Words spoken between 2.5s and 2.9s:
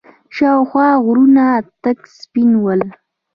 ول.